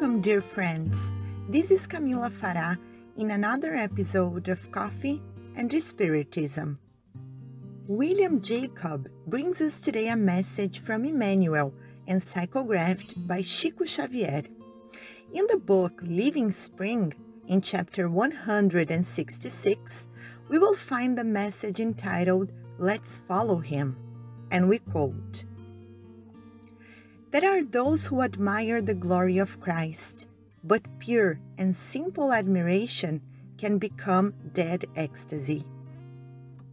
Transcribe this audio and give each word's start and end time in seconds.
Welcome, 0.00 0.20
dear 0.20 0.40
friends. 0.40 1.10
This 1.48 1.72
is 1.72 1.88
Camila 1.88 2.30
Farah 2.30 2.78
in 3.16 3.32
another 3.32 3.74
episode 3.74 4.48
of 4.48 4.70
Coffee 4.70 5.20
and 5.56 5.82
Spiritism. 5.82 6.78
William 7.88 8.40
Jacob 8.40 9.08
brings 9.26 9.60
us 9.60 9.80
today 9.80 10.06
a 10.06 10.14
message 10.14 10.78
from 10.78 11.04
Emmanuel 11.04 11.74
and 12.06 12.20
psychographed 12.20 13.26
by 13.26 13.42
Chico 13.42 13.86
Xavier. 13.86 14.44
In 15.34 15.48
the 15.48 15.56
book 15.56 16.00
Living 16.04 16.52
Spring, 16.52 17.12
in 17.48 17.60
chapter 17.60 18.08
166, 18.08 20.08
we 20.48 20.60
will 20.60 20.76
find 20.76 21.18
the 21.18 21.24
message 21.24 21.80
entitled 21.80 22.52
Let's 22.78 23.18
Follow 23.18 23.58
Him, 23.58 23.96
and 24.52 24.68
we 24.68 24.78
quote 24.78 25.42
There 27.30 27.44
are 27.44 27.62
those 27.62 28.06
who 28.06 28.22
admire 28.22 28.80
the 28.80 28.94
glory 28.94 29.36
of 29.36 29.60
Christ, 29.60 30.26
but 30.64 30.80
pure 30.98 31.38
and 31.58 31.76
simple 31.76 32.32
admiration 32.32 33.20
can 33.58 33.76
become 33.76 34.32
dead 34.54 34.86
ecstasy. 34.96 35.62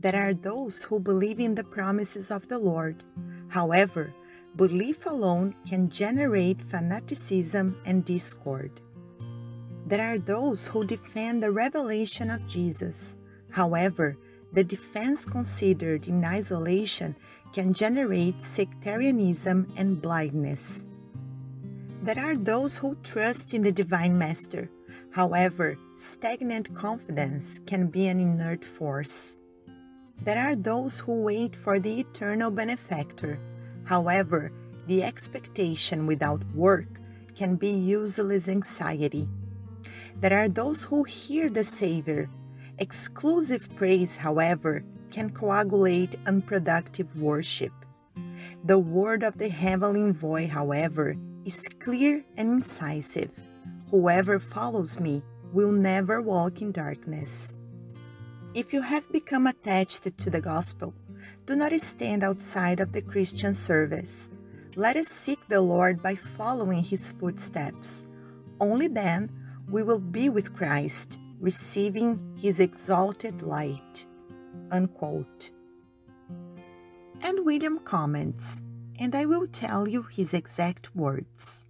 There 0.00 0.16
are 0.16 0.34
those 0.34 0.82
who 0.82 0.98
believe 0.98 1.38
in 1.38 1.54
the 1.54 1.62
promises 1.62 2.32
of 2.32 2.48
the 2.48 2.58
Lord. 2.58 3.04
However, 3.46 4.12
belief 4.56 5.06
alone 5.06 5.54
can 5.68 5.88
generate 5.88 6.62
fanaticism 6.62 7.80
and 7.86 8.04
discord. 8.04 8.80
There 9.86 10.02
are 10.02 10.18
those 10.18 10.66
who 10.66 10.84
defend 10.84 11.44
the 11.44 11.52
revelation 11.52 12.28
of 12.28 12.48
Jesus. 12.48 13.16
However, 13.50 14.16
the 14.52 14.64
defense 14.64 15.24
considered 15.24 16.08
in 16.08 16.24
isolation 16.24 17.16
can 17.52 17.72
generate 17.72 18.42
sectarianism 18.42 19.66
and 19.76 20.00
blindness. 20.00 20.86
There 22.02 22.18
are 22.18 22.36
those 22.36 22.78
who 22.78 22.96
trust 23.02 23.54
in 23.54 23.62
the 23.62 23.72
Divine 23.72 24.16
Master. 24.16 24.70
However, 25.10 25.76
stagnant 25.94 26.74
confidence 26.74 27.60
can 27.66 27.88
be 27.88 28.06
an 28.08 28.20
inert 28.20 28.64
force. 28.64 29.36
There 30.22 30.38
are 30.38 30.54
those 30.54 31.00
who 31.00 31.22
wait 31.22 31.56
for 31.56 31.80
the 31.80 32.00
eternal 32.00 32.50
benefactor. 32.50 33.38
However, 33.84 34.52
the 34.86 35.02
expectation 35.02 36.06
without 36.06 36.44
work 36.54 37.00
can 37.34 37.56
be 37.56 37.70
useless 37.70 38.48
anxiety. 38.48 39.28
There 40.20 40.36
are 40.38 40.48
those 40.48 40.84
who 40.84 41.04
hear 41.04 41.48
the 41.48 41.64
Savior. 41.64 42.28
Exclusive 42.80 43.68
praise, 43.76 44.16
however, 44.16 44.82
can 45.10 45.28
coagulate 45.28 46.16
unproductive 46.26 47.14
worship. 47.20 47.72
The 48.64 48.78
word 48.78 49.22
of 49.22 49.36
the 49.36 49.50
heavenly 49.50 50.00
envoy, 50.00 50.48
however, 50.48 51.14
is 51.44 51.68
clear 51.78 52.24
and 52.38 52.52
incisive. 52.52 53.32
Whoever 53.90 54.38
follows 54.38 54.98
me 54.98 55.22
will 55.52 55.72
never 55.72 56.22
walk 56.22 56.62
in 56.62 56.72
darkness. 56.72 57.54
If 58.54 58.72
you 58.72 58.80
have 58.80 59.12
become 59.12 59.46
attached 59.46 60.16
to 60.16 60.30
the 60.30 60.40
gospel, 60.40 60.94
do 61.44 61.56
not 61.56 61.78
stand 61.80 62.24
outside 62.24 62.80
of 62.80 62.92
the 62.92 63.02
Christian 63.02 63.52
service. 63.52 64.30
Let 64.74 64.96
us 64.96 65.08
seek 65.08 65.48
the 65.48 65.60
Lord 65.60 66.02
by 66.02 66.14
following 66.14 66.82
his 66.82 67.10
footsteps. 67.10 68.06
Only 68.58 68.88
then 68.88 69.30
we 69.68 69.82
will 69.82 69.98
be 69.98 70.30
with 70.30 70.54
Christ, 70.54 71.18
receiving 71.40 72.36
his 72.38 72.60
exalted 72.60 73.42
light. 73.42 74.06
Unquote. 74.70 75.50
And 77.22 77.44
William 77.44 77.78
comments, 77.80 78.62
and 78.98 79.14
I 79.14 79.24
will 79.24 79.46
tell 79.46 79.88
you 79.88 80.02
his 80.02 80.34
exact 80.34 80.94
words. 80.94 81.66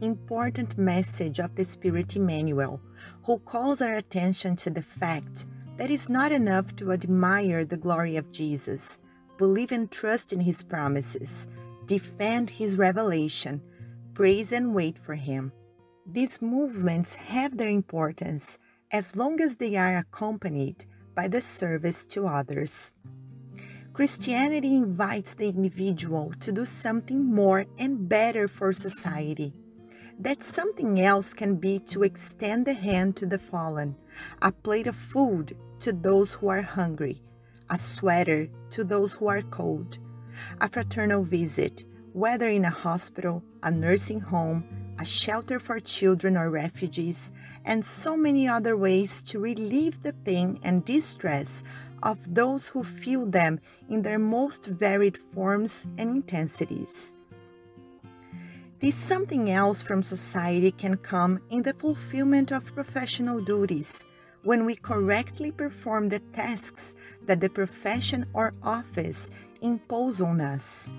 Important 0.00 0.78
message 0.78 1.38
of 1.38 1.54
the 1.54 1.64
Spirit 1.64 2.16
Emmanuel 2.16 2.80
who 3.24 3.38
calls 3.40 3.80
our 3.80 3.94
attention 3.94 4.54
to 4.56 4.70
the 4.70 4.82
fact 4.82 5.46
that 5.76 5.90
it's 5.90 6.08
not 6.08 6.32
enough 6.32 6.76
to 6.76 6.92
admire 6.92 7.64
the 7.64 7.76
glory 7.76 8.16
of 8.16 8.30
Jesus, 8.30 9.00
believe 9.36 9.72
and 9.72 9.90
trust 9.90 10.32
in 10.32 10.40
his 10.40 10.62
promises, 10.62 11.48
defend 11.86 12.50
his 12.50 12.76
revelation, 12.76 13.60
praise 14.14 14.52
and 14.52 14.74
wait 14.74 14.98
for 14.98 15.14
him. 15.14 15.52
These 16.08 16.40
movements 16.40 17.16
have 17.16 17.56
their 17.56 17.68
importance 17.68 18.58
as 18.92 19.16
long 19.16 19.40
as 19.40 19.56
they 19.56 19.74
are 19.76 19.96
accompanied 19.96 20.84
by 21.14 21.26
the 21.26 21.40
service 21.40 22.04
to 22.06 22.28
others. 22.28 22.94
Christianity 23.92 24.76
invites 24.76 25.34
the 25.34 25.48
individual 25.48 26.32
to 26.40 26.52
do 26.52 26.64
something 26.64 27.24
more 27.24 27.66
and 27.78 28.08
better 28.08 28.46
for 28.46 28.72
society 28.72 29.52
that 30.18 30.42
something 30.42 31.00
else 31.00 31.34
can 31.34 31.56
be 31.56 31.78
to 31.78 32.02
extend 32.02 32.66
the 32.66 32.74
hand 32.74 33.16
to 33.16 33.26
the 33.26 33.38
fallen, 33.38 33.96
a 34.40 34.50
plate 34.52 34.86
of 34.86 34.96
food 34.96 35.56
to 35.80 35.92
those 35.92 36.34
who 36.34 36.48
are 36.48 36.62
hungry, 36.62 37.20
a 37.68 37.76
sweater 37.76 38.48
to 38.70 38.84
those 38.84 39.12
who 39.14 39.26
are 39.26 39.42
cold, 39.42 39.98
a 40.60 40.68
fraternal 40.68 41.22
visit, 41.22 41.84
whether 42.12 42.48
in 42.48 42.64
a 42.64 42.70
hospital, 42.70 43.42
a 43.62 43.70
nursing 43.70 44.20
home, 44.20 44.85
a 44.98 45.04
shelter 45.04 45.58
for 45.58 45.80
children 45.80 46.36
or 46.36 46.50
refugees, 46.50 47.32
and 47.64 47.84
so 47.84 48.16
many 48.16 48.48
other 48.48 48.76
ways 48.76 49.22
to 49.22 49.38
relieve 49.38 50.02
the 50.02 50.12
pain 50.12 50.58
and 50.62 50.84
distress 50.84 51.62
of 52.02 52.34
those 52.34 52.68
who 52.68 52.84
feel 52.84 53.26
them 53.26 53.60
in 53.88 54.02
their 54.02 54.18
most 54.18 54.66
varied 54.66 55.16
forms 55.16 55.86
and 55.98 56.10
intensities. 56.10 57.14
This 58.78 58.94
something 58.94 59.50
else 59.50 59.80
from 59.80 60.02
society 60.02 60.70
can 60.70 60.96
come 60.98 61.40
in 61.50 61.62
the 61.62 61.72
fulfillment 61.72 62.52
of 62.52 62.74
professional 62.74 63.40
duties 63.40 64.04
when 64.42 64.64
we 64.64 64.76
correctly 64.76 65.50
perform 65.50 66.08
the 66.08 66.20
tasks 66.32 66.94
that 67.24 67.40
the 67.40 67.48
profession 67.48 68.26
or 68.32 68.54
office 68.62 69.30
impose 69.62 70.20
on 70.20 70.40
us. 70.40 70.90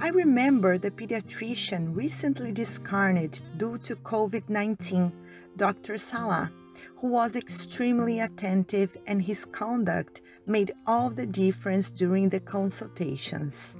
I 0.00 0.10
remember 0.10 0.78
the 0.78 0.92
pediatrician 0.92 1.96
recently 1.96 2.52
discarnate 2.52 3.42
due 3.56 3.78
to 3.78 3.96
COVID 3.96 4.48
19, 4.48 5.12
Dr. 5.56 5.98
Salah, 5.98 6.52
who 6.98 7.08
was 7.08 7.34
extremely 7.34 8.20
attentive 8.20 8.96
and 9.08 9.20
his 9.20 9.44
conduct 9.44 10.20
made 10.46 10.72
all 10.86 11.10
the 11.10 11.26
difference 11.26 11.90
during 11.90 12.28
the 12.28 12.38
consultations. 12.38 13.76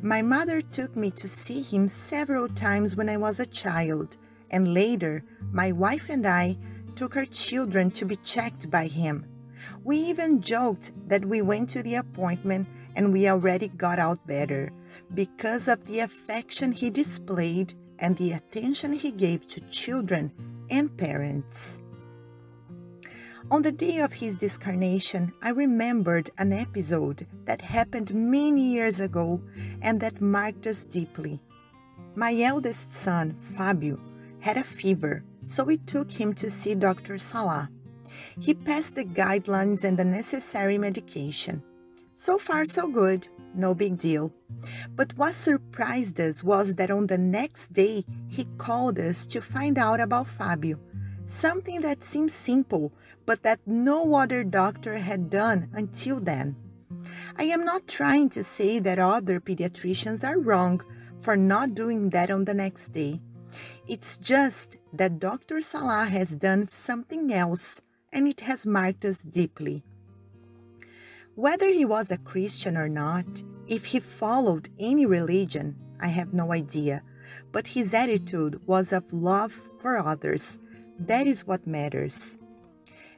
My 0.00 0.22
mother 0.22 0.62
took 0.62 0.94
me 0.94 1.10
to 1.10 1.26
see 1.26 1.60
him 1.60 1.88
several 1.88 2.48
times 2.48 2.94
when 2.94 3.08
I 3.08 3.16
was 3.16 3.40
a 3.40 3.46
child, 3.46 4.16
and 4.52 4.72
later, 4.72 5.24
my 5.50 5.72
wife 5.72 6.08
and 6.08 6.24
I 6.24 6.56
took 6.94 7.16
our 7.16 7.26
children 7.26 7.90
to 7.92 8.04
be 8.04 8.16
checked 8.16 8.70
by 8.70 8.86
him. 8.86 9.26
We 9.82 9.96
even 9.96 10.40
joked 10.40 10.92
that 11.08 11.24
we 11.24 11.42
went 11.42 11.68
to 11.70 11.82
the 11.82 11.96
appointment 11.96 12.68
and 12.94 13.12
we 13.12 13.28
already 13.28 13.68
got 13.68 13.98
out 13.98 14.26
better 14.26 14.70
because 15.14 15.68
of 15.68 15.84
the 15.86 16.00
affection 16.00 16.72
he 16.72 16.90
displayed 16.90 17.74
and 17.98 18.16
the 18.16 18.32
attention 18.32 18.92
he 18.92 19.10
gave 19.10 19.46
to 19.46 19.60
children 19.70 20.32
and 20.70 20.96
parents. 20.96 21.80
On 23.50 23.60
the 23.60 23.72
day 23.72 23.98
of 23.98 24.14
his 24.14 24.36
discarnation, 24.36 25.32
I 25.42 25.50
remembered 25.50 26.30
an 26.38 26.52
episode 26.52 27.26
that 27.44 27.60
happened 27.60 28.14
many 28.14 28.72
years 28.72 28.98
ago 28.98 29.42
and 29.82 30.00
that 30.00 30.20
marked 30.20 30.66
us 30.66 30.84
deeply. 30.84 31.40
My 32.14 32.34
eldest 32.40 32.92
son, 32.92 33.36
Fabio, 33.56 33.98
had 34.40 34.56
a 34.56 34.64
fever, 34.64 35.22
so 35.44 35.64
we 35.64 35.76
took 35.76 36.10
him 36.10 36.32
to 36.34 36.48
see 36.48 36.74
Dr. 36.74 37.18
Sala. 37.18 37.68
He 38.40 38.54
passed 38.54 38.94
the 38.94 39.04
guidelines 39.04 39.84
and 39.84 39.98
the 39.98 40.04
necessary 40.04 40.78
medication. 40.78 41.62
So 42.22 42.38
far, 42.38 42.64
so 42.64 42.86
good, 42.86 43.26
no 43.52 43.74
big 43.74 43.98
deal. 43.98 44.32
But 44.94 45.12
what 45.18 45.34
surprised 45.34 46.20
us 46.20 46.44
was 46.44 46.76
that 46.76 46.88
on 46.88 47.08
the 47.08 47.18
next 47.18 47.72
day, 47.72 48.04
he 48.28 48.46
called 48.58 49.00
us 49.00 49.26
to 49.26 49.40
find 49.40 49.76
out 49.76 49.98
about 49.98 50.28
Fabio 50.28 50.78
something 51.24 51.80
that 51.80 52.04
seemed 52.04 52.30
simple, 52.30 52.92
but 53.26 53.42
that 53.42 53.58
no 53.66 54.14
other 54.14 54.44
doctor 54.44 54.98
had 54.98 55.30
done 55.30 55.68
until 55.72 56.20
then. 56.20 56.54
I 57.36 57.42
am 57.42 57.64
not 57.64 57.88
trying 57.88 58.28
to 58.36 58.44
say 58.44 58.78
that 58.78 59.00
other 59.00 59.40
pediatricians 59.40 60.22
are 60.24 60.38
wrong 60.38 60.80
for 61.18 61.36
not 61.36 61.74
doing 61.74 62.10
that 62.10 62.30
on 62.30 62.44
the 62.44 62.54
next 62.54 62.90
day. 62.90 63.20
It's 63.88 64.16
just 64.16 64.78
that 64.92 65.18
Dr. 65.18 65.60
Salah 65.60 66.04
has 66.04 66.36
done 66.36 66.68
something 66.68 67.32
else 67.32 67.80
and 68.12 68.28
it 68.28 68.42
has 68.42 68.64
marked 68.64 69.04
us 69.04 69.22
deeply. 69.22 69.82
Whether 71.34 71.68
he 71.68 71.84
was 71.84 72.10
a 72.10 72.18
Christian 72.18 72.76
or 72.76 72.88
not, 72.88 73.42
if 73.66 73.86
he 73.86 74.00
followed 74.00 74.68
any 74.78 75.06
religion, 75.06 75.76
I 76.00 76.08
have 76.08 76.34
no 76.34 76.52
idea, 76.52 77.02
but 77.52 77.68
his 77.68 77.94
attitude 77.94 78.60
was 78.66 78.92
of 78.92 79.12
love 79.12 79.62
for 79.80 79.98
others 79.98 80.58
that 81.06 81.26
is 81.26 81.46
what 81.46 81.66
matters. 81.66 82.38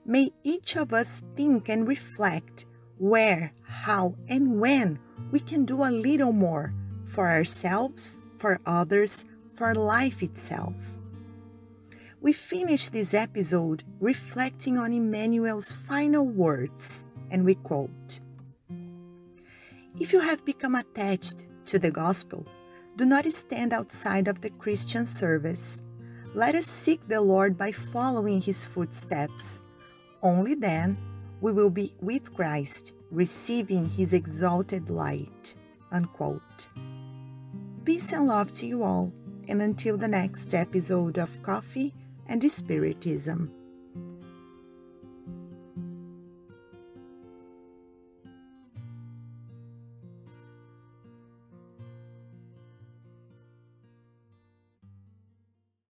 May 0.04 0.30
each 0.42 0.76
of 0.76 0.92
us 0.92 1.22
think 1.34 1.68
and 1.68 1.86
reflect 1.86 2.66
where, 2.98 3.52
how, 3.62 4.14
and 4.28 4.60
when 4.60 4.98
we 5.30 5.40
can 5.40 5.64
do 5.64 5.82
a 5.82 5.90
little 5.90 6.32
more 6.32 6.74
for 7.04 7.28
ourselves, 7.28 8.18
for 8.36 8.60
others, 8.66 9.24
for 9.54 9.74
life 9.74 10.22
itself. 10.22 10.74
We 12.20 12.32
finish 12.32 12.88
this 12.88 13.12
episode 13.12 13.84
reflecting 14.00 14.78
on 14.78 14.92
Emmanuel's 14.92 15.72
final 15.72 16.26
words, 16.26 17.04
and 17.34 17.44
we 17.44 17.56
quote 17.56 18.20
If 19.98 20.12
you 20.12 20.20
have 20.20 20.44
become 20.44 20.76
attached 20.76 21.46
to 21.66 21.80
the 21.80 21.90
gospel, 21.90 22.46
do 22.96 23.04
not 23.04 23.30
stand 23.32 23.72
outside 23.72 24.28
of 24.28 24.40
the 24.40 24.50
Christian 24.50 25.04
service. 25.04 25.82
Let 26.32 26.54
us 26.54 26.66
seek 26.66 27.00
the 27.08 27.20
Lord 27.20 27.58
by 27.58 27.72
following 27.72 28.40
his 28.40 28.64
footsteps. 28.64 29.64
Only 30.22 30.54
then 30.54 30.96
we 31.40 31.50
will 31.50 31.70
be 31.70 31.92
with 32.00 32.32
Christ, 32.32 32.94
receiving 33.10 33.88
his 33.88 34.12
exalted 34.12 34.88
light. 34.88 35.54
Unquote. 35.90 36.68
Peace 37.84 38.12
and 38.12 38.28
love 38.28 38.52
to 38.54 38.66
you 38.66 38.84
all, 38.84 39.12
and 39.48 39.60
until 39.60 39.96
the 39.98 40.08
next 40.08 40.54
episode 40.54 41.18
of 41.18 41.42
Coffee 41.42 41.92
and 42.28 42.48
Spiritism. 42.48 43.50